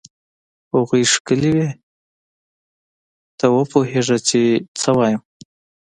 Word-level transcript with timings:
هغوی 0.73 1.03
ښکلې 1.13 1.49
وې؟ 1.55 1.69
ته 3.39 3.45
وپوهېږه 3.55 4.17
چې 4.27 4.41
څه 4.79 4.89
وایم. 4.97 5.21